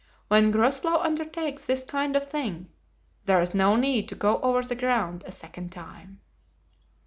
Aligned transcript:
"When 0.29 0.49
Groslow 0.49 0.99
undertakes 0.99 1.65
this 1.67 1.83
kind 1.83 2.15
of 2.15 2.27
thing 2.27 2.69
there's 3.25 3.53
no 3.53 3.75
need 3.75 4.09
to 4.09 4.15
go 4.15 4.41
over 4.41 4.63
the 4.63 4.73
ground 4.73 5.23
a 5.27 5.31
second 5.31 5.71
time." 5.71 6.21